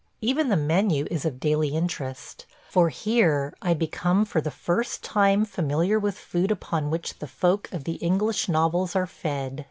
Even 0.19 0.49
the 0.49 0.55
menu 0.55 1.05
is 1.11 1.25
of 1.25 1.39
daily 1.39 1.75
interest, 1.75 2.47
for 2.71 2.89
here 2.89 3.53
I 3.61 3.75
become 3.75 4.25
for 4.25 4.41
the 4.41 4.49
first 4.49 5.03
time 5.03 5.45
familiar 5.45 5.99
with 5.99 6.17
food 6.17 6.49
upon 6.49 6.89
which 6.89 7.19
the 7.19 7.27
folk 7.27 7.71
of 7.71 7.83
the 7.83 7.97
English 7.97 8.49
novels 8.49 8.95
are 8.95 9.05
fed. 9.05 9.59